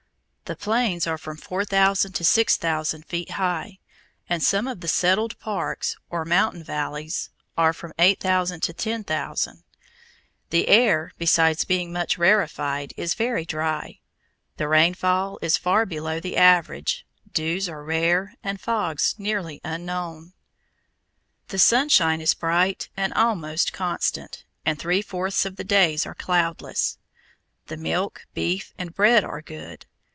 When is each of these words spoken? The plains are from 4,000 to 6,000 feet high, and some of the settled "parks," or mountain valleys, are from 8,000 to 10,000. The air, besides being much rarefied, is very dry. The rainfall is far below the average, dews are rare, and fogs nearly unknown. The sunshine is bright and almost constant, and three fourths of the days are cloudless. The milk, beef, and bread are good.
The 0.51 0.57
plains 0.57 1.07
are 1.07 1.17
from 1.17 1.37
4,000 1.37 2.11
to 2.11 2.25
6,000 2.25 3.05
feet 3.05 3.31
high, 3.31 3.79
and 4.27 4.43
some 4.43 4.67
of 4.67 4.81
the 4.81 4.89
settled 4.89 5.39
"parks," 5.39 5.95
or 6.09 6.25
mountain 6.25 6.61
valleys, 6.61 7.29
are 7.57 7.71
from 7.71 7.93
8,000 7.97 8.59
to 8.63 8.73
10,000. 8.73 9.63
The 10.49 10.67
air, 10.67 11.13
besides 11.17 11.63
being 11.63 11.93
much 11.93 12.17
rarefied, 12.17 12.93
is 12.97 13.13
very 13.13 13.45
dry. 13.45 13.99
The 14.57 14.67
rainfall 14.67 15.39
is 15.41 15.55
far 15.55 15.85
below 15.85 16.19
the 16.19 16.35
average, 16.35 17.05
dews 17.31 17.69
are 17.69 17.81
rare, 17.81 18.35
and 18.43 18.59
fogs 18.59 19.15
nearly 19.17 19.61
unknown. 19.63 20.33
The 21.47 21.59
sunshine 21.59 22.19
is 22.19 22.33
bright 22.33 22.89
and 22.97 23.13
almost 23.13 23.71
constant, 23.71 24.43
and 24.65 24.77
three 24.77 25.01
fourths 25.01 25.45
of 25.45 25.55
the 25.55 25.63
days 25.63 26.05
are 26.05 26.13
cloudless. 26.13 26.97
The 27.67 27.77
milk, 27.77 28.25
beef, 28.33 28.73
and 28.77 28.93
bread 28.93 29.23
are 29.23 29.41
good. 29.41 29.85